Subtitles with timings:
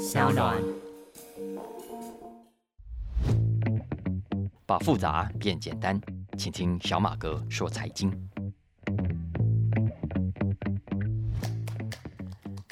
[0.00, 0.56] 小暖。
[4.64, 6.00] 把复杂变简单，
[6.38, 8.10] 请听小马哥说财经。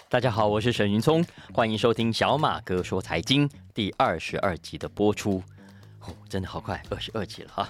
[0.09, 1.23] 大家好，我是沈云聪，
[1.53, 5.43] 欢迎收听小马哥说财经第二十二集的播出。
[6.01, 7.69] 哦，真的好快，二十二集了哈。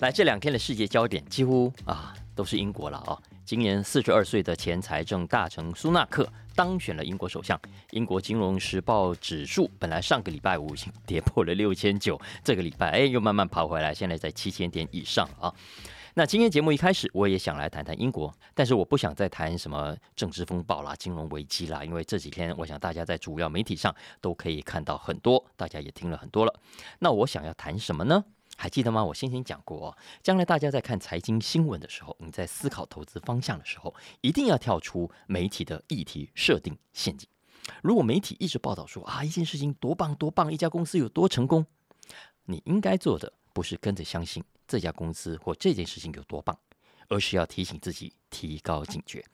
[0.00, 3.18] 来，这两天的世界焦点几乎啊都是英国了啊。
[3.46, 7.60] 今年四十二岁的前财政大臣苏纳克当选了英国首相。
[7.90, 15.52] 英国金融时报指数本来上个礼拜五已经跌破了六千九，这个礼拜哎又慢慢跑回来，现在在七千点以上啊。
[16.14, 26.54] 那今天节目一开始我也想来谈谈英国，但是我不想再谈什么政治风暴啦、金融危机啦，因为这几天我想大家在主要媒体上都可以看到很多，大家也听了很多了。
[26.98, 28.22] 那我想要谈什么呢？
[28.62, 29.04] 还记得吗？
[29.04, 37.28] 我先前讲过哦，将来大家在看财经新闻的时候，你在思考投资方向的时候，一定要跳出媒体的议题设定陷阱。
[37.82, 41.66] 如果媒体一直报道说啊一件事情多棒多棒，一家公司有多成功，
[42.44, 46.56] 你应该做的不是跟着相信这家公司或这件事情有多棒，
[47.08, 49.24] 而是要提醒自己提高警觉。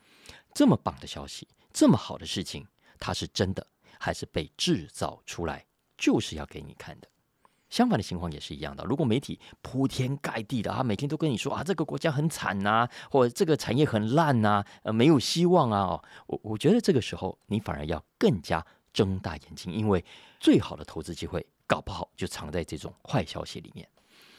[0.55, 2.67] 这么棒的消息，这么好的事情，
[2.99, 3.67] 它是真的
[4.01, 5.67] 还是被制造出来，
[5.99, 7.07] 就是要给你看的。
[7.69, 8.85] 相反的情况也是一样的。
[8.85, 20.05] 如果媒体铺天盖地的啊，每天都跟你说啊，这个国家很惨呐，或者这个产业很烂呐，呃，没有希望啊，哦，我我觉得这个时候你反而要更加睁大眼睛，因为
[20.41, 23.89] 最好的投资机会搞不好就藏在这种坏消息里面。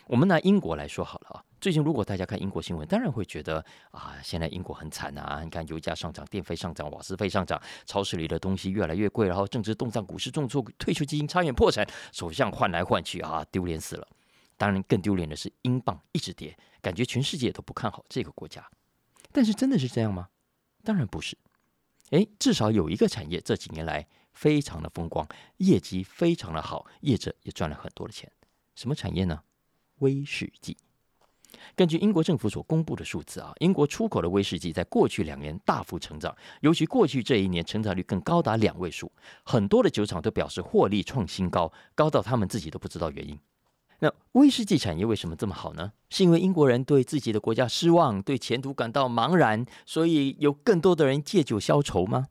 [0.09, 5.43] 我们拿英国来说好了啊，最近如果大家看英国新闻，当然会觉得啊，现在英国很惨啊！
[5.43, 14.07] 你看油价上涨、电费上涨、瓦斯费上涨，超市里的东西越来越贵，然后政治动荡、股市重挫、退休基金差点破产，首相换来换去啊，丢脸死了！
[14.57, 18.67] 当然更丢脸的是英镑一直跌，感觉全世界都不看好这个国家。
[19.31, 20.29] 但是真的是这样吗？
[20.83, 21.37] 当然不是。
[22.09, 28.31] 诶，至少有一个产业这几年来非常的风光，业绩非常的好，业者也赚了很多的钱。
[28.73, 29.43] 什么产业呢？
[29.99, 30.75] 威士忌。
[31.75, 39.11] 根据英国政府所公布的数字啊，英国出口的威士忌在过去两年大幅成长，尤其过去这一年成长率更高达两位数。
[39.43, 43.39] 很多的酒厂都表示获利创新高，高到他们自己都不知道原因。
[43.99, 45.91] 那威士忌产业为什么这么好呢？
[46.09, 52.27] 是因为英国人对自己的国家失望，对前途感到茫然，所以有更多的人借酒消愁吗？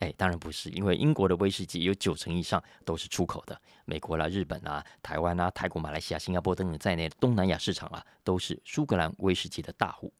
[0.00, 10.12] 哎，当然不是，因为英国的威士忌有九成以上都是出口的，美国啦、日本啦、台湾啦、泰国、马来西亚、新加坡等等在内的东南亚市场啊，都是苏格兰威士忌的大户。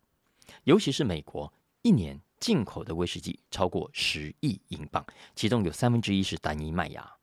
[0.65, 5.05] 尤其是美国，一年进口的威士忌超过十亿英镑，
[5.35, 7.16] 其中有三分之一是单一麦芽。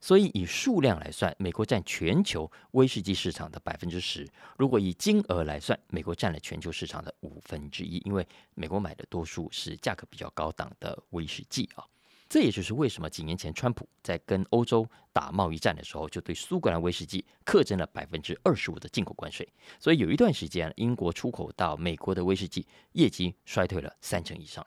[0.00, 4.24] 所以以数量来算，美国占全球威士忌市场的百分之十；
[4.56, 7.98] 如果以金额来算，美国占了全球市场的五分之一。
[8.06, 11.84] 因为美国买的多数是价格比较高档的威士忌啊，
[12.30, 19.46] 这也就是为什么几年前川普在跟欧洲打贸易战的时候，就对苏格兰威士忌课征了百分之二十五的进口关税。
[19.78, 24.66] 所以有一段时间，英国出口到美国的威士忌业绩衰退了三成以上。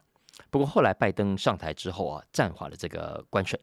[0.51, 3.59] 不过后来拜登上台之后啊，暂缓了这个关税。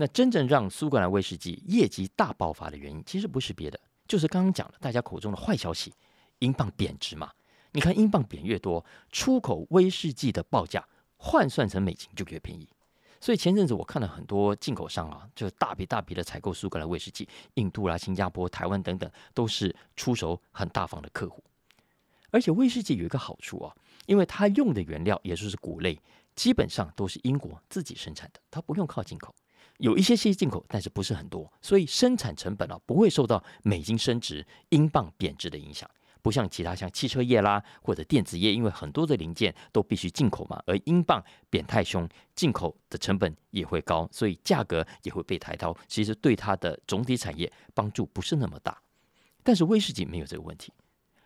[0.00, 3.78] 那真正让苏格兰威士忌业绩大爆发的原因，其实不是别的，
[4.08, 5.92] 就是刚刚讲的大家口中的坏消息——
[6.40, 7.30] 英镑贬值嘛。
[7.72, 10.82] 你看，英镑贬越多，出口威士忌的报价
[11.18, 12.66] 换算成美金就越便宜。
[13.20, 21.44] 所以前阵子我看了很多进口商啊，就大笔大笔的采购苏格兰威士忌，印度啦、新加坡、台湾等等，都是出手很大方的客户。
[22.30, 26.00] 而且威士忌有一个好处啊，因为它用的原料也就是谷类，
[26.34, 29.34] 基本上都是英国自己生产的，它不用靠进口。
[29.80, 48.80] 有一些些进口，但是不是很多，所以生产成本啊不会受到美金升值、英镑贬值的影响，不像其他像汽车业啦或者电子业，因为很多的零件都必须进口嘛，而英镑贬太凶，进口的成本也会高，所以价格也会被抬高，其实对它的总体产业帮助不是那么大。
[49.42, 50.72] 但是威士忌没有这个问题，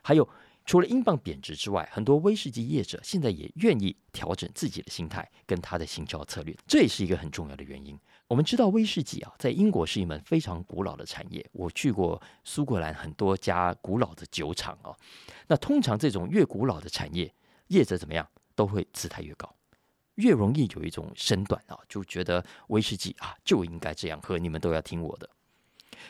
[0.01, 0.29] 还有。
[0.67, 8.01] 除了英镑贬值之外，很多威士忌业者现在也愿意调整自己的心态跟他的行销策略，这也是一个很重要的原因。
[8.27, 11.45] 我们知道威士忌啊，在英国是一门非常古老的产业。
[11.53, 14.97] 我去过苏格兰很多家古老的酒厂啊，
[15.47, 17.33] 那通常这种越古老的产业，
[17.69, 19.55] 业者怎么样都会姿态越高，
[20.15, 25.29] 越容易有一种身段啊，就觉得威士忌啊就应该这样喝，你们都要听我的。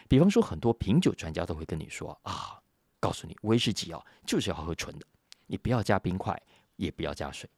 [0.09, 2.61] 比方说，很多品酒专家都会跟你说啊。
[3.01, 5.05] 告诉你，威士忌啊，就是要喝纯的，
[5.47, 6.41] 你不要加冰块，
[6.77, 7.51] 也不要加水。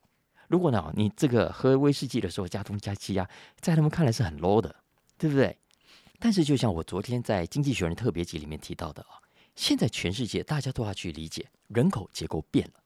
[0.48, 3.28] 如果呢，你这个喝威士忌的时候加东加西啊，
[3.60, 4.74] 在他们看来是很 low 的，
[5.18, 5.56] 对不对？
[6.18, 9.20] 但是，就像我昨天在《经济学人》特别集里面提到的啊，
[9.54, 12.80] 现在全世界大家都要去理解，人口结构变了，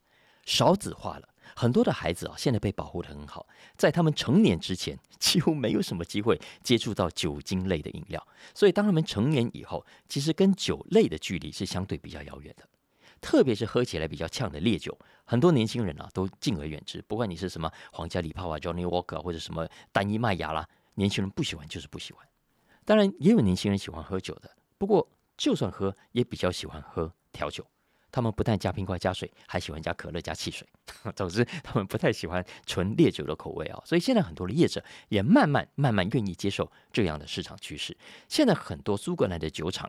[0.44, 3.46] 少子化了，很多的孩子啊，现在被保护的很好，
[3.76, 8.26] 在他们成年之前，几乎没有什么机会接触到酒精类的饮料。
[8.52, 12.68] 所以，当他们成年以后，其实跟酒类的距离是相对比较遥远的。
[13.20, 17.02] 特别是喝起来比较呛的烈酒，很多年轻人啊都敬而远之。
[17.02, 22.26] 不管你是什么皇家礼炮啊、Johnny Walker 或者什么单一麦芽啦，年轻人不喜欢就是不喜欢。
[22.84, 25.06] 当然，也有年轻人喜欢喝酒的，不过
[25.36, 27.64] 就算喝，也比较喜欢喝调酒。
[28.12, 30.66] 他们不但加冰块、加水，还喜欢加可乐、加汽水。
[31.14, 33.80] 总之，他们不太喜欢纯烈酒的口味啊。
[33.84, 37.96] 所以现在很多的业者也慢慢、慢慢愿意接受这样的市场趋势。
[38.28, 39.88] 现在很多苏格兰的酒厂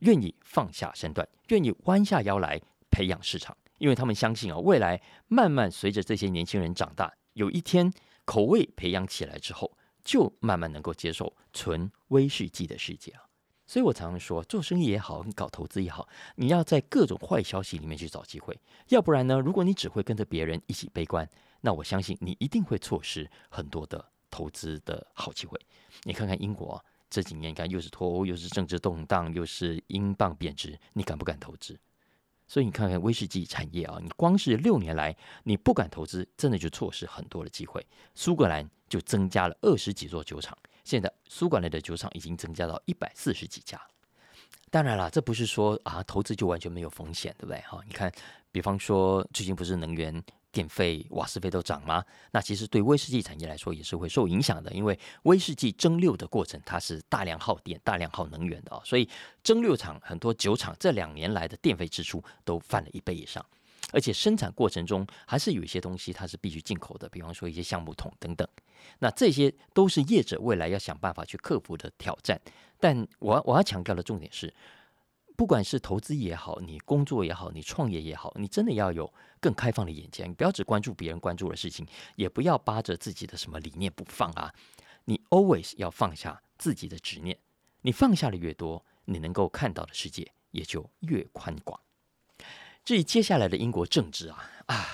[0.00, 2.60] 愿意放下身段，愿意弯下腰来
[2.90, 7.92] 培养市场，因为他们相信啊，未来慢慢随着这些年轻人长大，有一天
[8.24, 13.22] 口味培养起来之后，就慢慢能够接受纯威士忌的世界啊。
[13.66, 18.58] 所以我常常说，做生意也好，你搞投资也好，你要在各种坏消息里面去找机会。
[18.88, 21.28] 要不然呢，如果你只会跟着别人一起悲观，
[21.60, 25.56] 那我相信你一定会错失很多的投资的好机会。
[26.02, 31.78] 你看看英国这几年，你看又是脱欧，又是政治动荡，又是英镑贬值，你敢不敢投资？
[32.50, 37.86] 所以你看看威士忌产业啊，你光是六年来你不敢投资，真的就错失很多的机会。
[38.16, 40.58] 苏格兰就增加了二十几座酒厂。
[40.82, 43.80] 现在苏格兰的酒厂已经增加到一百四十几家。
[44.68, 47.60] 当然了，这不是说啊投资就完全没有风险，对不对？
[47.60, 48.12] 哈，你看，
[48.50, 50.20] 比方说最近不是能源
[50.52, 52.04] 电费、瓦斯费都涨吗？
[52.32, 59.08] 那其实对威士忌产业来说也是会受影响的，因为威士忌蒸馏的过程它是大量耗电、大量耗能源的啊，所以
[59.42, 63.44] 蒸馏厂很多酒厂这两年来的电费支出都翻了一倍以上。
[63.92, 68.46] 而且生产过程中还是有一些东西它是必须进口的，比方说一些橡木桶等等。
[68.98, 72.40] 那这些都是业者未来要想办法去克服的挑战。
[72.78, 74.52] 但我我要强调的重点是，
[75.40, 79.10] 不管是投资也好，你工作也好，你创业也好，你真的要有
[79.40, 84.52] 更开放的眼界，你不要只关注别人关注的事情，也不要扒着自己的什么理念不放啊。
[85.06, 87.38] 你 always 要放下自己的执念，
[87.80, 91.80] 你放下的越多，你能够看到的世界也就越宽广。
[92.84, 94.86] 至于接下来的英国政治啊啊，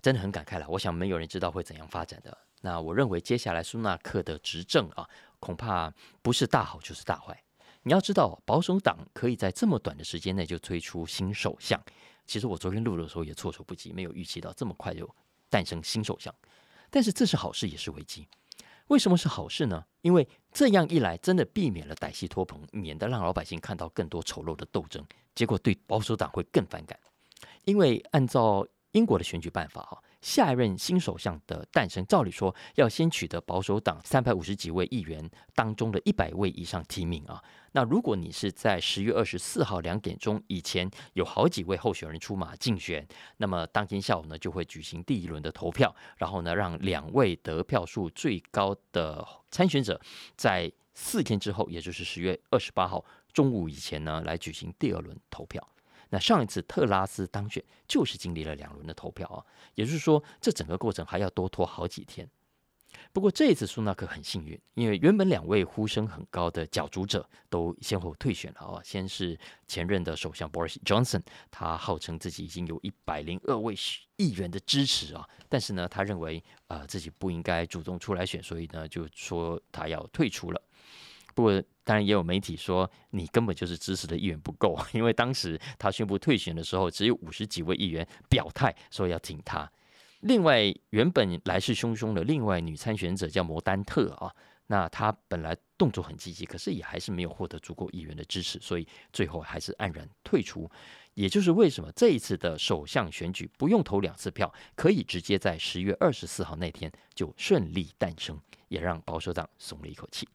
[0.00, 0.66] 真的很感慨了。
[0.70, 2.36] 我想没有人知道会怎样发展的。
[2.62, 5.08] 那我认为接下来苏纳克的执政啊，
[5.38, 7.40] 恐怕不是大好就是大坏。
[7.84, 11.80] 你要知道，保守党可以在这么短的时间内就推出新首相。
[12.26, 15.08] 其实我昨天录的时候也措手不及，没有预期到这么快就
[15.50, 16.32] 诞生新首相。
[16.90, 18.28] 但是这是好事也是危机。
[18.86, 19.84] 为什么是好事呢？
[20.02, 25.04] 因为这样一来，真的避免了歹戏托棚，免得让老百姓看到更多丑陋的斗争。
[25.34, 26.98] 结果对保守党会更反感，
[27.64, 37.42] 因为按照英国的选举办法哈，下一任新首相的诞生，照理说要先取得保守党三百五十几位议员当中的一百位以上提名啊。
[37.72, 50.00] 那如果你是在十月二十四号两点钟以前有好几位候选人出马竞选，那么当天下午呢就会举行第一轮的投票，然后呢让两位得票数最高的参选者
[50.36, 53.04] 在四天之后，也就是十月二十八号。
[53.32, 55.66] 中午以前呢，来举行第二轮投票。
[56.12, 59.40] 那上一次特拉斯当选，就是经历了两轮的投票啊，
[59.74, 62.28] 也就是说，这整个过程还要多拖好几天。
[63.14, 68.82] 不过这一次苏纳克很幸运，因为原本两位呼声很高的角逐者都先后退选了啊。
[68.84, 73.74] 先是前任的首相 Boris Johnson，他号称自己已经有一百零二位
[74.16, 80.60] 议员的支持啊，但是呢，他认为啊自己不应该主动出来选，所以呢，就说他要退出了。
[81.34, 89.70] 不过，当然也有媒体说你根本就是支持的议员不够， 因为当时他宣布退选的时候，只有五十几位议员表态说要挺他。
[90.20, 94.32] 另外，原本来势汹汹的另外女参选者叫摩丹特啊，
[94.68, 100.70] 那她本来动作很积极，可是也还是没有获得足够议员的支持，所以最后还是黯然退出。
[101.14, 110.28] 也就是为什么这一次的首相选举不用投两次票，可以直接在十月二十四号那天就顺利诞生，也让保守党松了一口气。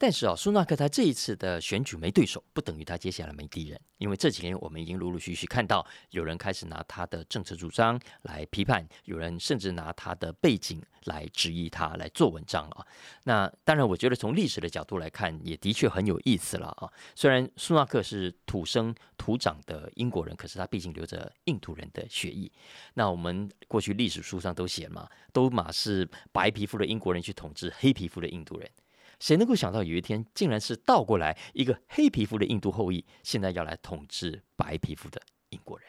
[0.00, 3.80] 但是啊，苏纳克他这一次的选举没对手，不等于他接下来没敌人。
[3.98, 12.86] 因为这几年我们已经陆陆续续看到，有人开始拿他的政策主张来批判，有人甚至拿他的背景来质疑他，来做文章啊。
[13.24, 16.88] 那当然，我觉得从历史的角度来看，也的确很有意思了啊。
[17.16, 22.48] 虽然苏纳克是土生土长的英国人，可是他毕竟流着印度人的血液。
[22.94, 28.70] 那我们过去历史书上都写嘛，都马是白皮肤的英国人去统治黑皮肤的印度人。
[29.20, 35.20] 谁能够想到有一天竟然是倒过来，一个黑皮肤的印度后裔现在要来统治白皮肤的
[35.50, 35.88] 英国人？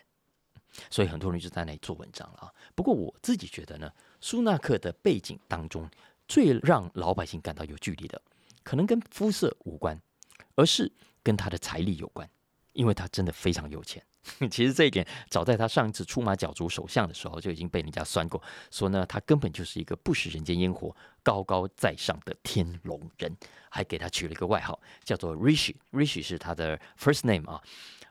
[0.89, 2.53] 所以很多人就在那里做文章了啊。
[2.75, 5.89] 不过我自己觉得呢，苏纳克的背景当中
[6.27, 8.21] 最让老百姓感到有距离的，
[8.63, 9.99] 可能跟肤色无关，
[10.55, 10.91] 而是
[11.23, 12.29] 跟他的财力有关，
[12.73, 14.03] 因为他真的非常有钱，
[14.51, 23.35] 其实这一点早在他上一次出马角逐首相的时候就已经被人家酸过，说呢他根本就是一个不食人间烟火、高高在上的天龙人，
[23.69, 25.75] 还给他取了一个外号叫做 Rishi。
[25.91, 27.61] Rishi 是他的 first name 啊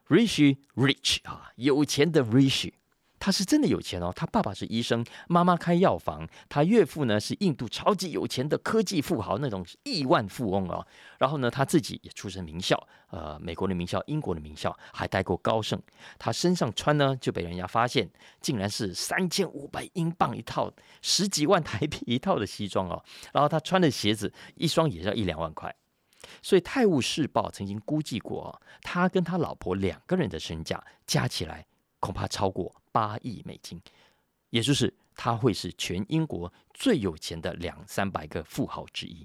[0.09, 2.73] ，Rishi Rich 啊，有钱的 Rishi。
[3.19, 10.87] 他是真的有钱哦，他爸爸是医生，妈妈开药房，他岳父呢是印度超级有钱的科技富豪，那种亿万富翁哦。
[11.19, 15.81] 然后呢，他自己也出身名校，呃，美国的名校，英国的名校，还待过高盛。
[16.19, 18.09] 他身上穿呢就被人家发现，
[18.41, 20.73] 竟然是三千五百英镑一套，
[21.03, 23.03] 十几万台币一套的西装哦。
[23.33, 25.75] 然后他穿的鞋子一双也要一两万块。
[26.43, 31.65] 所以《泰晤士报》曾经估计过，他跟他老婆两个人的身价加起来
[32.01, 32.75] 恐怕超过。
[32.91, 33.81] 八亿美金，
[34.51, 39.25] 也就是他会是全英国最有钱的两三百个富豪之一。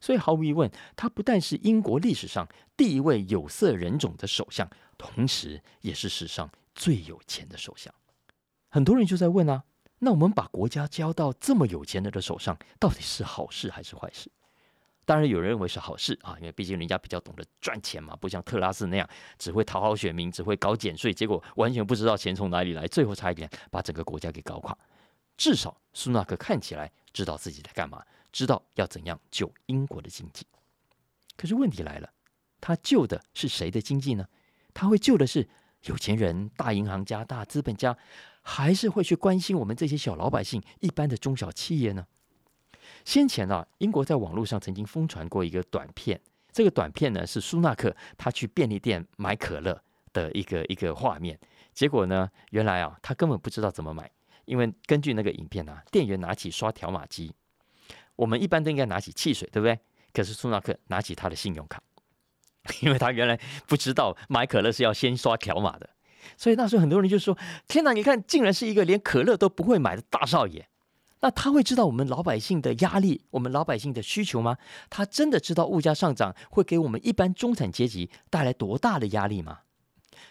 [0.00, 7.92] 所以毫无疑问，他不但是英国历史上第一位有色人种的首相，同时也是史上最有钱的首相。
[8.68, 9.64] 很多人就在问啊，
[9.98, 14.30] 那我们把国家交到这么有钱人的手上，到底是好事还是坏事？
[15.10, 24.78] 当然，有人认为是好事啊，因为毕竟人家比较懂得赚钱嘛，不像特拉斯那样只会讨好选民，只会搞减税，结果完全不知道钱从哪里来，最后差一点把整个国家给搞垮。
[25.36, 28.00] 至少苏纳克看起来知道自己在干嘛，
[28.30, 30.46] 知道要怎样救英国的经济。
[31.36, 32.08] 可是问题来了，
[32.60, 34.24] 他救的是谁的经济呢？
[34.72, 35.48] 他会救的是
[35.86, 37.98] 有钱人、大银行家、大资本家，
[38.42, 42.06] 还是会去关心我们这些小老百姓、一般的中小企业呢？
[43.04, 46.20] 先前呢，英国在网络上曾经疯传过一个短片，
[46.52, 49.80] 这个短片呢是苏纳克他去便利店买可乐
[50.12, 51.38] 的一个一个画面。
[51.72, 54.10] 结果呢，原来啊，他根本不知道怎么买，
[54.44, 57.32] 因为根据那个影片啊，店员拿起刷条码机，
[58.16, 59.78] 我们一般都应该拿起汽水，对不对？
[60.12, 61.80] 可是苏纳克拿起他的信用卡，
[62.82, 63.38] 因为他原来
[63.68, 65.88] 不知道买可乐是要先刷条码的，
[66.36, 67.38] 所以那时候很多人就说
[67.68, 70.68] ：“天哪，你看，竟然是一个连可乐都不会买的大少爷。”
[71.20, 74.56] 那他会知道我们老百姓的压力，我们老百姓的需求吗？
[74.88, 79.60] 他真的知道物价上涨会给我们一般中产阶级带来多大的压力吗？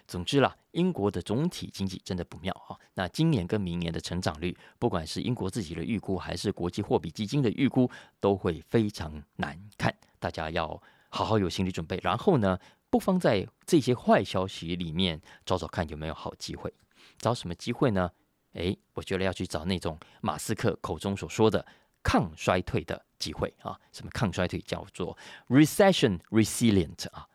[0.08, 2.76] 总之啦，英国的总体经济真的不妙啊。
[2.96, 9.96] 那今年跟明年的成长率，不管是英国自己的预估，还是国际货币基金的预估，都会非常难看。
[10.18, 12.00] 大家要好好有心理准备。
[12.02, 12.58] 然后呢，
[12.90, 16.74] 不妨在这些坏消息里面找找看有没有好机会。
[17.20, 18.10] 找什么机会呢？
[18.54, 21.66] 哎，我觉得要去找那种马斯克口中所说的
[22.02, 23.80] 抗衰退的机会啊！
[23.92, 25.16] 什么抗衰退叫做
[25.50, 27.28] recession resilient 啊？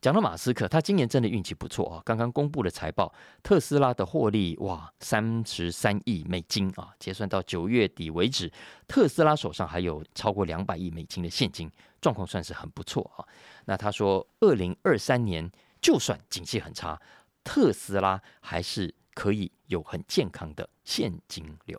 [0.00, 2.02] 讲到马斯克，他今年真的运气不错啊！
[2.04, 3.12] 刚刚公布的财报，
[3.42, 6.94] 特斯拉的获利哇，三十三亿美金啊！
[6.98, 8.50] 结算到九月底为止，
[8.86, 13.26] 特斯拉手上还有超过两百亿美金的现金，状况算是很不错啊！
[13.64, 15.50] 那他说，二零二三年
[15.80, 17.00] 就算景气很差，
[17.42, 18.94] 特斯拉还是。
[19.20, 21.78] 可以有很健康的现金流。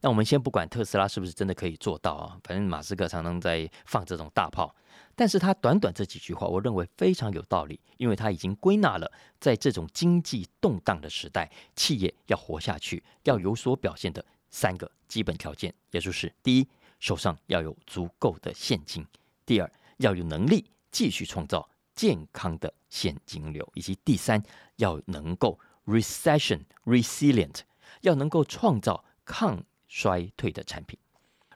[0.00, 4.72] 那我们先不管特斯拉是不是真的可以做到啊，反正马斯克常常在放这种大炮。
[5.16, 16.68] 但是他短短这几句话，我认为非常有道理，因为他已经归纳了在这种经济动荡的时代，企业要活下去要有所表现的三个基本条件，也就是第一，
[17.00, 19.02] 手上要有足够的现金；
[19.44, 24.40] 第二，要有能力继续创造健康的现金流；以及第三，
[24.76, 25.58] 要能够。
[25.88, 27.60] Recession resilient
[28.02, 30.98] 要能够创造抗衰退的产品。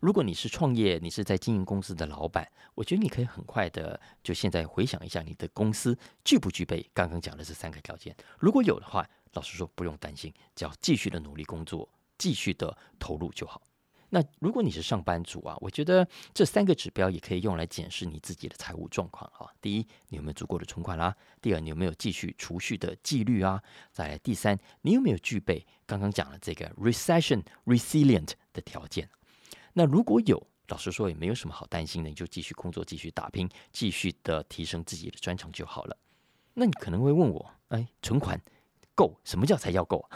[0.01, 8.17] 如果你是创业，你是在经营公司的老板，我觉得你可以很快的就现在回想一下，你的公司具不具备刚刚讲的这三个条件？
[8.39, 11.87] 如果有的话，老实说不用担心，只要继续的努力工作，
[12.17, 13.61] 继续的投入就好。
[14.15, 19.49] 那如果你是上班族啊，我觉得这三个指标也可以用来检视你自己的财务状况啊。
[19.59, 21.17] 第一，你有没有足够的存款啦？
[21.41, 23.63] 第二，你有没有继续储蓄的纪律啊？
[23.91, 29.09] 再来，第三，你有没有具备刚刚讲的这个 recession resilient 的条件？
[29.73, 35.97] 那如果有，老实说也没有什么好担心的，你就继续工作，继续打拼，继续的提升自己的专长就好了。
[36.53, 38.39] 那你可能会问我，哎，存款
[38.95, 39.19] 够？
[39.25, 40.07] 什么叫才叫够？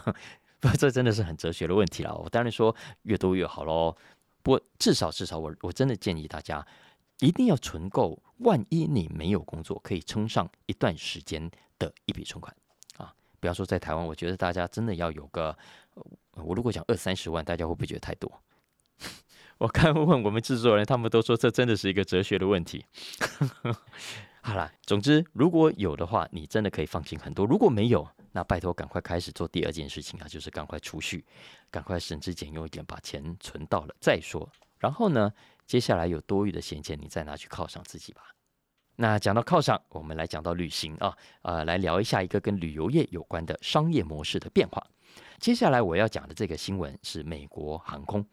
[0.61, 2.15] 不，这真的是很哲学的问题了。
[2.17, 3.97] 我当然说越多越好喽。
[4.43, 6.65] 不过至少至少，我我真的建议大家
[7.19, 12.55] 一定要存够，万一你没有工作，可以撑上一段时间的一笔存款
[12.97, 13.13] 啊。
[13.41, 15.57] 不要说在台湾，我觉得大家真的要有个，
[16.35, 18.41] 我如果讲二三十万，大家会不会觉得太多？
[19.59, 22.85] 我看问我们制作人，他们都说这真的是一个哲学的问题。
[24.47, 31.25] 好了，总之如果有的话，你真的可以放心很多；如果没有，那拜托，赶快开始做第二件事情啊，就是赶快储蓄，
[31.69, 34.49] 赶快省吃俭用一点，把钱存到了再说。
[34.79, 35.33] 然后呢，
[35.67, 38.23] 接下来有多余的闲钱，你再拿去犒赏自己吧。
[38.95, 41.13] 那讲到犒赏，我们来讲到旅行啊，
[41.43, 44.81] 呃，来聊一下一个跟旅游业有关的商业模式的变化。
[45.41, 48.25] 接下来我要讲的这个新闻是美国航空。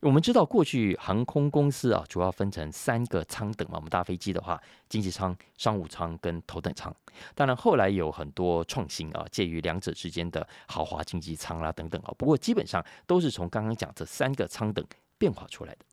[0.00, 3.76] 我们知道，过去航空公司啊，主要分成三个舱等嘛。
[3.76, 6.94] 我们搭飞机的话，经济舱、商务舱跟头等舱。
[7.34, 12.14] 当然，后来有很多创新啊，介于两者之间的豪华经济舱啦等等啊。
[12.16, 14.82] 不过，基本上都是从刚刚讲这三个舱等
[15.18, 15.84] 变化出来的。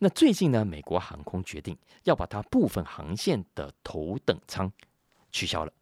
[0.00, 4.70] 那最近呢，美国航空决定要把它部分航线的头等舱
[5.32, 5.72] 取消了，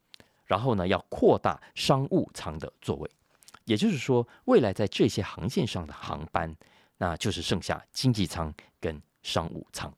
[0.47, 3.11] 然后呢，要扩大商务舱的座位。
[3.64, 6.54] 也就是说，未来在这些航线上的航班。
[6.98, 9.92] 那就是剩下经济舱跟商务舱。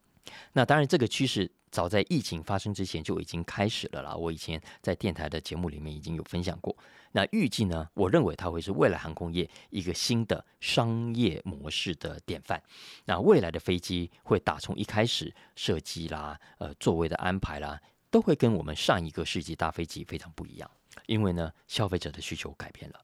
[0.53, 4.13] 那当然，这个趋势早在疫情发生之前就已经开始了啦。
[4.15, 6.75] 我以前在电台的节目里面已经有分享过。
[7.13, 12.61] 那预计呢，我认为它会是未来航空业一个新的商业模式的典范。
[13.05, 17.79] 那未来的飞机会打从一开始设计啦、呃座位的安排啦，
[18.11, 20.69] 都会跟我们上一个世纪大飞机非常不一样。
[21.05, 22.99] 因为呢，消费者的需求改变了。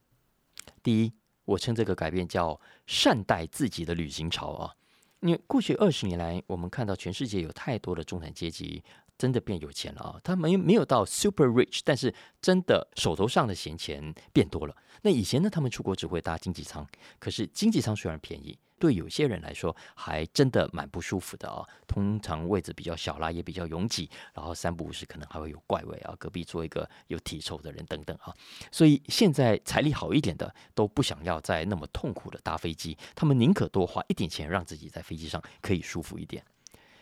[0.84, 1.14] 第一。
[1.46, 4.74] 我称这个改变叫善待自己的旅行潮啊！
[5.20, 8.84] 因为过去二十年来，我们看到全世界有太多的中产阶级
[9.18, 10.20] 真的变有钱了啊！
[10.24, 14.76] 他没没有到 super rich，但是真的手头上的闲钱变多了。
[15.02, 16.86] 那以前呢，他们出国只会搭经济舱，
[17.20, 18.58] 可是经济舱虽然便宜。
[18.84, 21.66] 对有些人来说，还真的蛮不舒服的啊。
[21.88, 26.14] 通常位置比较小啦，也比较拥挤，然后三不五时可能还会有怪味啊。
[26.20, 28.36] 隔壁坐一个有体臭的人等等啊。
[28.74, 36.44] 所以现在财力好一点的都不想要再那么痛苦的搭飞机，他们宁可多花一点钱，让自己在飞机上可以舒服一点。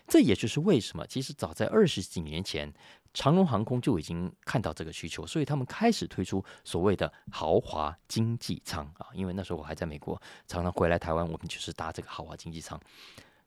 [0.07, 2.71] 这也就是为什么，其实早在二十几年前。
[3.13, 9.08] 长龙航空就已经看到这个需求，所以他们开始推出所谓的豪华经济舱啊。
[9.13, 12.80] 因为那时候我还在美国，常常回来台湾，我们就是搭这个豪华经济舱。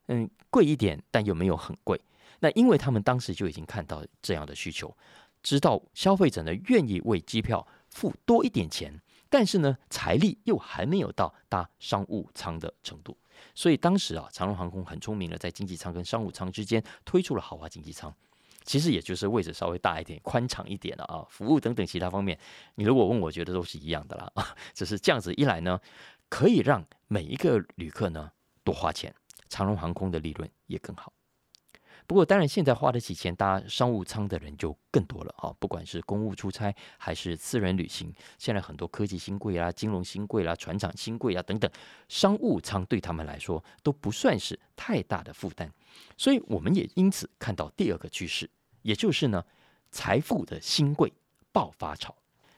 [0.07, 1.99] 嗯，贵一点，但又没有很贵。
[2.41, 4.95] 那因为他们当时就已经看到这样的需求，
[5.41, 13.17] 知道消费者呢愿意为机票付多一点钱，但是呢财力又还没有到搭商务舱的程度，
[13.55, 18.13] 所以当时啊长龙航空很聪明的在经济舱跟商务舱之间推出了豪华经济舱。
[18.65, 22.37] 其实也就是位置稍微大一点、宽敞一点了啊，服务等等其他方面，
[22.75, 25.79] 你如果问我觉得都是一样的啦啊，只是这样子一来呢，
[26.27, 28.31] 可以让每一个旅客呢
[28.63, 29.13] 多花钱，
[29.47, 31.13] 长荣航空的利润也更好。
[32.07, 41.71] 不过当然，现在花得起钱搭商务舱的人就更多了啊，不管是公务出差还是私人旅行，现在很多科技新贵啦、金融新贵啦、船厂新贵啊等等，
[42.07, 45.71] 商务舱对他们来说都不算是太大的负担。
[46.15, 48.47] 所以我们也因此看到第二个趋势，
[48.85, 49.43] 也就是呢，
[49.89, 51.11] 财富的新贵
[51.51, 52.15] 爆发潮。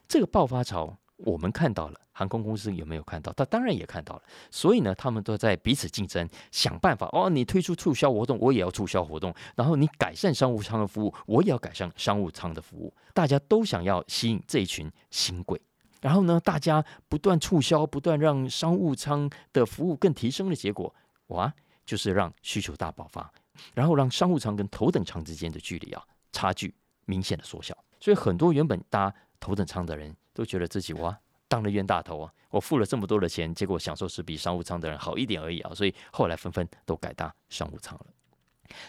[0.09, 3.31] 这个爆发潮我们看到了，航空公司有没有看到？
[3.31, 4.21] 他当然也看到了。
[4.51, 7.07] 所以呢，他们都在彼此竞争，想办法。
[7.13, 12.93] 哦，你推出促销活动，我也要促销活动；然后你改善商务舱的服务，我也要改善商务舱的服务。
[13.13, 15.61] 大家都想要吸引这一群新贵。
[16.01, 20.93] 然后呢，大家不断促销，不断让商务舱的服务更提升的结果，
[21.27, 21.53] 哇！
[21.85, 23.31] 就是让需求大爆发，
[23.73, 26.03] 然后让商务舱跟头等舱之间的距离啊
[26.37, 26.71] 差距
[27.05, 38.05] 明显的缩小，所以很多原本搭头等舱的人都觉得自己哇当了冤大头啊，我付了这么多的钱，结果享受是比商务舱的人好一点而已啊，所以后来纷纷都改搭商务舱了。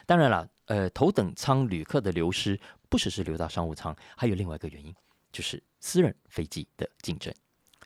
[0.04, 4.94] 当然了，呃，头等舱旅客的流失不只是流到商务舱，还有另外一个原因，
[5.32, 7.32] 就是私人飞机的竞争。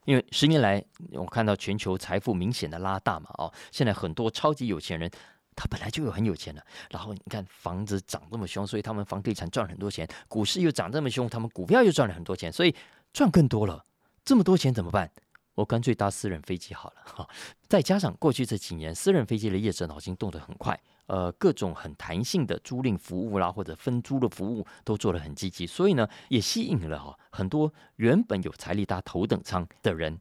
[0.07, 5.09] 因为十年来，我看到全球财富明显的拉大嘛，哦，现在很多超级有钱人，
[5.55, 12.75] 他本来就有很有钱的，然后你看房子涨这么凶，所以他们房地产赚很多钱，股市又涨这么凶，他们股票又赚了很多钱，所以
[13.13, 13.85] 赚更多了，
[14.25, 15.11] 这么多钱怎么办？
[15.55, 17.29] 我干脆搭私人飞机好了，哈，
[17.69, 20.79] 再加上过去这几年私人飞机的业者脑筋动得很快。
[21.07, 30.19] 呃，各种很弹性的租赁服务啦，或者分租的服务都做得很积极，所以呢，也吸引了哈很多原本有财力搭头等舱的人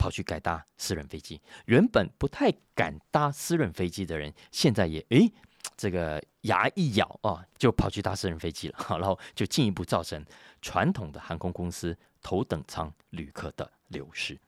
[0.00, 1.38] 跑去改搭私人飞机。
[1.66, 5.30] 原本不太敢搭私人飞机的人，现在也诶，
[5.76, 10.24] 这个牙一咬啊，就跑去搭私人飞机了， 然后就进一步造成
[10.62, 14.40] 传统的航空公司头等舱旅客的流失。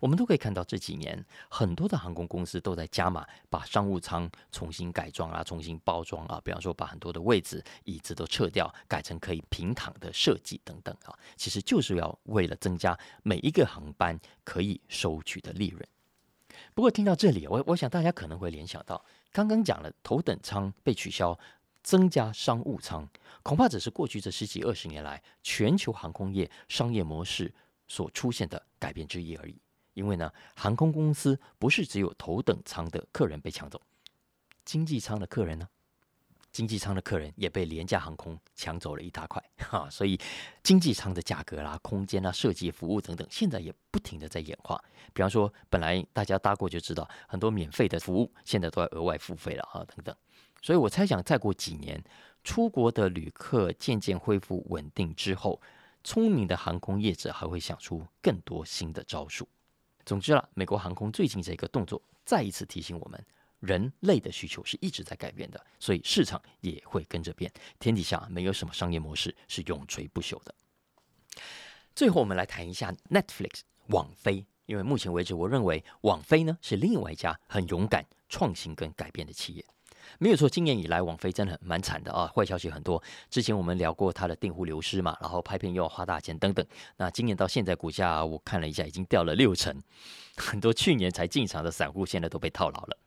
[0.00, 15.82] 我们都可以看到，这几年很多的航空公司都在加码，把商务舱重新改装啊，重新包装啊，比方说把很多的位置、椅子都撤掉，改成可以平躺的设计等等啊，其实就是要为了增加每一个航班可以收取的利润。
[16.74, 21.38] 不过听到这里，我我想大家可能会联想到，刚刚讲了头等舱被取消，
[21.82, 23.08] 增加商务舱，
[23.42, 27.52] 恐怕只是过去这十几二十年来全球航空业商业模式
[27.88, 29.56] 所出现的改变之一而已。
[29.96, 33.80] 因为呢，航空公司不是只有头等舱的客人被抢走，
[34.62, 35.66] 经济舱的客人呢，
[36.52, 40.20] 经济舱的客人也被廉价航空抢走了一大块哈，所以
[40.62, 44.78] 经济舱的价格啦、空间啦、设计、服务等等，现在也不停的在演化。
[45.14, 50.14] 比方说，本来大家搭过就知道，很多免费的服务现在都要额外付费了啊，等等。
[50.60, 52.02] 所以我猜想，再过几年，
[52.44, 55.58] 出国的旅客渐渐恢复稳定之后，
[56.04, 59.48] 聪明的航空业者还会想出更多新的招数。
[60.06, 63.22] 总之了，美国航空最近这个动作，再一次提醒我们。
[63.58, 67.50] 人类的需求是一直在改变的，所以市场也会跟着变。
[67.80, 70.54] 天底下没有什么商业模式是永垂不朽的。
[71.94, 79.64] 最后，我们来谈一下 Netflix 网飞，因为目前为止，我认为网飞呢是另外一家很勇敢、创新跟改变的企业。
[80.18, 83.02] 没有错，今年以来网飞真的很蛮惨的啊，坏消息很多。
[83.28, 86.64] 之前我们聊过它的订户流失嘛，然后拍片又要花大钱等等。
[86.96, 89.82] 那今年到现在，股价我看了一下，已经掉了六成，
[90.36, 92.98] 很多去年才进场的散户现在都被套牢了。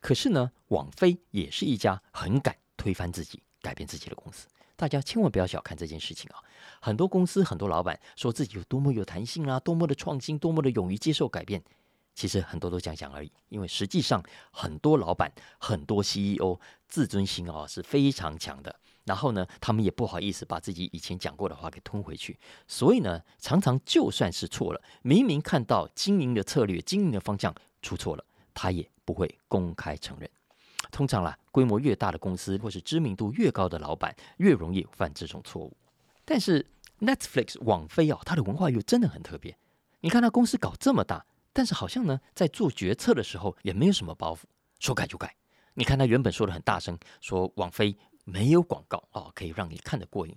[0.00, 4.46] 可是呢，网飞也是一家很敢推翻自己、改变自己的公司。
[4.76, 6.42] 大家千万不要小看这件事情啊！
[6.80, 11.62] 很多公司、很多老板说自己有多么有弹性啊，多么的创新，多么的勇于接受改变，
[12.14, 13.30] 其实很多都讲讲而已。
[13.48, 18.74] 因为实际上，很多老板、很多 CEO 自尊心啊是非常强的。
[19.04, 22.38] 然后呢，他们也不好意思把自己以前讲过的话给吞回去。
[22.66, 28.24] 所以呢，常常就算是错了，明明看到经营的策略、经营的方向出错了，
[28.54, 28.88] 他也。
[29.06, 30.26] 不会公开承认。
[30.90, 35.76] 通常啦，规模越大的公司或是知名度越高的老板，越容易犯这种错误。
[36.24, 36.64] 但是
[37.00, 39.54] Netflix 网飞哦，它的文化又真的很特别。
[40.00, 44.40] 你看它公司搞这么大，但是好像呢，在做决策的时候也没有什么包袱，
[44.78, 45.34] 说改就改。
[45.72, 50.36] 你看他原本说的很大声，说网飞没有广告哦，可以让你看得过瘾。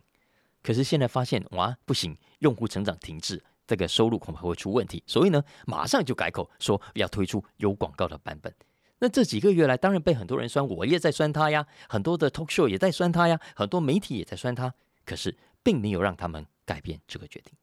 [0.63, 3.43] 可是现在发现哇，不行，用户成长停滞。
[3.65, 8.53] 这个收入恐怕会出问题，所以呢，马上就改口说要推出有广告的版本。
[8.99, 14.73] 那这几个月来，当然被很多人酸，我也在酸他呀，很多的 talk show 也在酸他呀，很多媒体也在酸他，
[15.05, 17.53] 可是并没有让他们改变这个决定。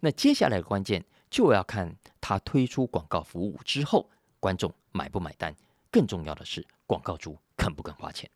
[0.00, 4.08] 那接下来的关键就要看他推出广告服务之后，
[4.40, 5.54] 观众买不买单，
[5.90, 8.28] 更重要的是广告主肯不肯花钱。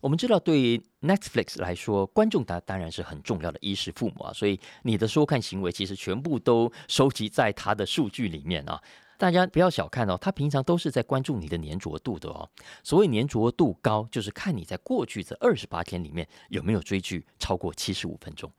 [0.00, 8.80] 我们知道，对 Netflix 来说，观众他当然是很重要的衣食父母啊，所以你的收看行为其实全部都收集在他的数据里面啊。
[9.18, 12.48] 大家不要小看哦，他平常都是在关注你的粘着度的哦。
[12.84, 18.52] 所谓粘着度高，就是看你在过去这二十八天里面有没有追剧超过七十五分钟，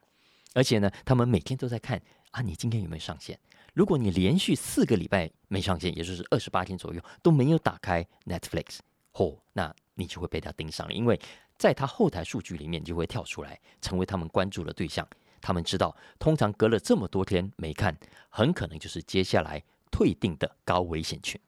[0.56, 3.40] 而且呢，他们每天都在看啊，你今天有没有上线？
[3.74, 8.80] 如果你连续四个礼拜没上线，也就是二十八天左右都没有打开 Netflix，
[9.14, 9.74] 嚯，那。
[10.00, 11.20] 你就会被他盯上了，因为
[11.58, 15.04] 在他后台数据里面就会跳出来，成为他们关注的对象。
[15.42, 17.98] 他们知道，通常隔了这么多天没看，
[18.30, 21.42] 很可能就是接下来退订的高危险群。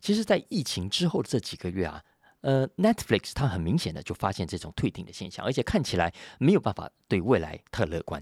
[0.00, 2.02] 其实，在疫情之后的这几个月啊，
[2.40, 8.20] 呃，Netflix 它很明显的就发现这种退订的现象，而且看起来没有办法对未来特乐观。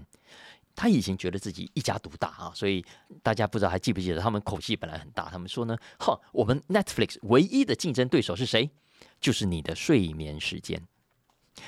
[0.77, 2.85] 他以前觉得自己一家独大啊，所以
[3.23, 8.69] 大家不知道还记不记得，他们口气本来很大，他们说呢，哈，我们 Netflix 唯一的竞争对手是谁？
[9.19, 10.79] 就是你的睡眠时间，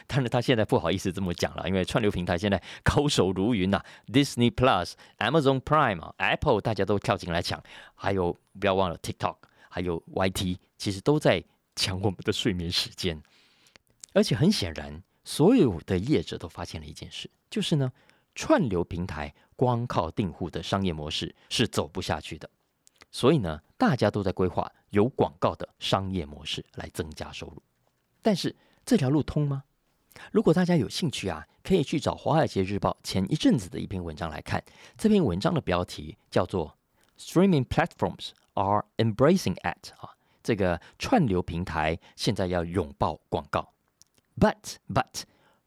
[0.06, 7.62] 但是他现在不好意思这么讲了，因为串流平台现在高手如云呐，Disney Plus、Amazon Prime、Apple 大家都跳进来抢，
[7.96, 9.38] 还有不要忘了 TikTok，
[9.70, 11.44] 还有 YT，其实都在
[11.76, 13.20] 抢我们的睡眠时间。
[14.14, 17.92] 而且很显然，所有的业者都发现了一件事，就是呢，
[18.42, 22.50] 串流平台光靠订户的商业模式是走不下去的。
[23.12, 27.62] 所以呢，大家都在规划有广告的商业模式来增加收入。
[28.22, 29.66] 但是这条路通吗？
[30.32, 34.64] 如果大家有兴趣啊，可以去找《华尔街日报》前一阵子的一篇文章来看。
[34.98, 36.78] 这篇文章的标题叫做
[37.18, 43.74] “Streaming Platforms Are Embracing Ad” 啊，这个串流平台现在要拥抱广告。
[44.40, 45.24] But but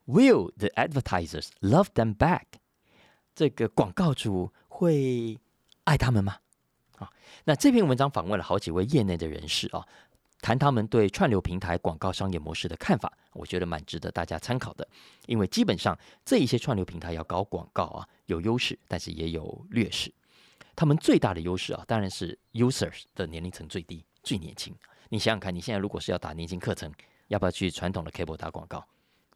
[0.06, 2.44] will the advertisers love them back？
[3.34, 5.38] 这个广告主会
[5.84, 6.36] 爱他们吗？
[6.98, 7.10] 啊
[7.44, 9.84] 那这篇文章访问了好几位业内的人士啊，
[10.40, 14.86] 谈他们对串流平台广告商业模式的看法，我觉得蛮值得大家参考的。
[15.26, 20.12] 因为基本上这一些串流平台要搞广告啊，有优势，但是也有劣势。
[20.76, 24.74] 他们最大的优势啊，当然是 users 的年龄层最低、最年轻。
[25.08, 26.92] 你想想看，你现在如果是要打年轻课程，
[27.28, 28.86] 要不要去传统的 cable 打广告？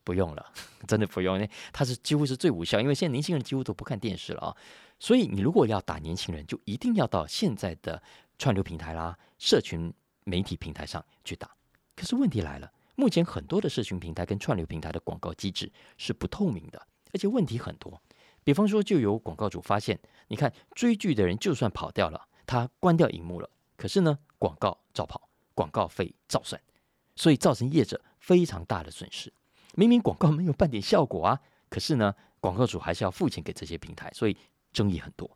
[0.06, 0.52] 不用了，
[0.86, 1.34] 真的不用。
[1.34, 4.56] 因为它是几乎是最无效，因为现在年轻人几乎都不看电视了啊。
[5.00, 8.00] 所以，你如果要打年轻人，就一定要到现在的
[8.38, 9.92] 串流平台啦、社群
[10.22, 11.50] 媒体平台上去打。
[11.96, 16.80] 可是问题来了，目前很多的社群平台跟串流平台的广告机制是不透明的，
[17.12, 18.00] 而且问题很多。
[18.44, 26.62] 比方说，就有广告主发现，你看追剧的人就算跑掉了，他关掉荧幕了，可是呢，广告照跑，广告费照算，
[27.16, 29.32] 所以造成业者非常大的损失。
[29.76, 34.36] 明明广告没有半点效果啊，可是呢，广告主还是要付钱给这些平台，所以
[34.72, 35.30] 争议很多。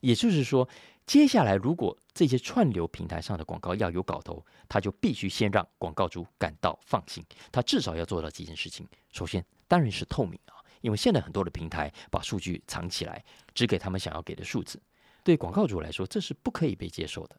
[0.00, 0.68] 也就是说，
[1.06, 7.24] 接下来如果这些串流平台上的广告要有搞头，他就必须先让广告主感到放心。
[7.52, 13.22] 他至少要做到几件事情：首先，当然是透明啊，因为现在很多的平台把数据藏起来，
[13.54, 14.80] 只给他们想要给的数字，
[15.22, 17.36] 对广告主来说这是不可以被接受的。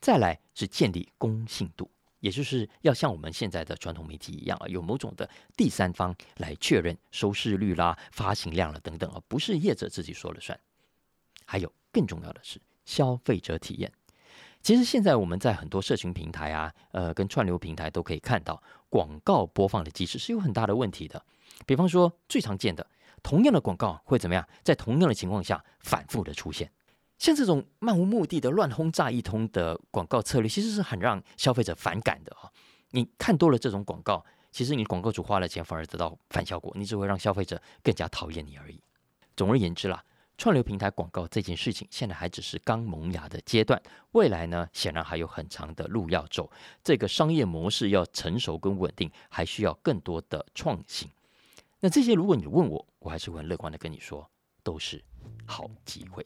[0.00, 10.58] 再来是建立公信度，也就是要像我们现在的传统媒体一样啊，有某种的第三方来确认收视率啦、发行量了等等啊，不是业者自己说了算。
[11.44, 11.72] 还有。
[11.90, 13.90] 更重要的是消费者体验。
[14.62, 21.20] 其实现在我们在很多社群平台啊，呃，跟串流平台都可以看到，广告播放的机制是有很大的问题的。
[21.66, 22.86] 比方说，最常见的，
[23.22, 26.70] 同样的广告会怎么样，在同样的情况下反复的出现。
[27.18, 32.50] 像这种漫无目的的乱轰炸一通的广告策略，其实是很让消费者反感的哈。
[32.92, 38.80] 你看多了这种广告，其实你广告主花了钱，反而得到反效果，你只会让消费者更加讨厌你而已。
[39.36, 40.02] 总而言之啦。
[40.40, 46.48] 串流平台广告这件事情，现在还只是刚萌芽的阶段，未来呢，显然还有很长的路要走。
[46.84, 51.10] 这个商业模式要成熟跟稳定，还需要更多的创新。
[51.80, 54.30] 那这些，如果你问我，我还是会很乐观的跟你说，
[54.62, 55.02] 都是
[55.44, 56.24] 好机会。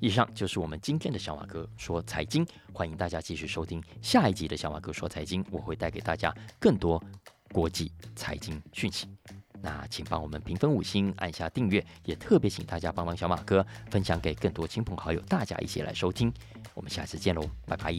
[0.00, 7.02] 以上就是我们今天的小马哥说财经，欢迎大家继续收听下一集的小马哥说财经，我会带给大家更多
[7.52, 9.08] 国际财经讯息。
[9.60, 16.32] 那请帮我们评分五星，按下订阅，也特别请大家帮帮小马哥，分享给更多亲朋好友，大家一起来收听。
[16.74, 17.92] 我们下次见喽，拜拜。